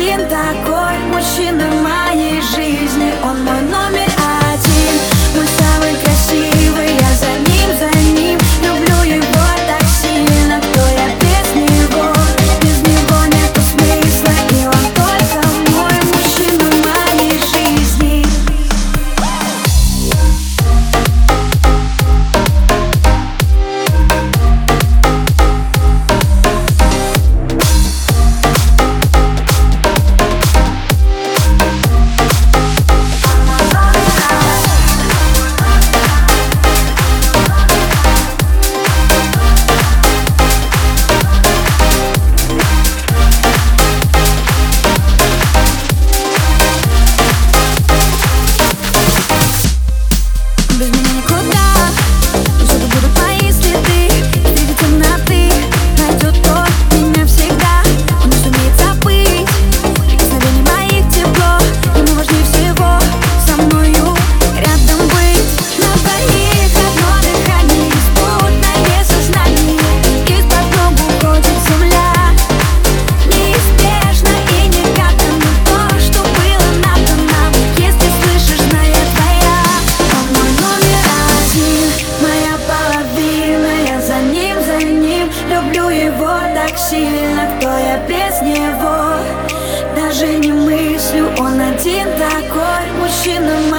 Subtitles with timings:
[0.00, 3.12] один такой мужчина в моей жизни.
[3.22, 3.99] Он мой номер
[86.70, 89.16] так сильно, кто я без него.
[89.96, 93.69] Даже не мыслю, он один такой Мужчина.